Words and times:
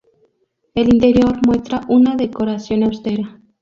El 0.73 0.91
interior 0.91 1.37
muestra 1.45 1.81
una 1.87 2.15
decoración 2.15 2.81
austera. 2.83 3.39